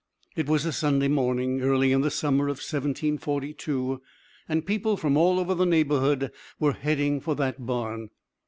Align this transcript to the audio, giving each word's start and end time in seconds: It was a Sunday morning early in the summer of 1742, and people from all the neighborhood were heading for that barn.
It 0.35 0.49
was 0.49 0.65
a 0.65 0.71
Sunday 0.73 1.07
morning 1.09 1.61
early 1.61 1.91
in 1.91 2.01
the 2.01 2.09
summer 2.09 2.45
of 2.45 2.57
1742, 2.57 4.01
and 4.49 4.65
people 4.65 4.97
from 4.97 5.15
all 5.15 5.45
the 5.45 5.63
neighborhood 5.63 6.31
were 6.59 6.73
heading 6.73 7.19
for 7.21 7.35
that 7.35 7.67
barn. 7.67 8.09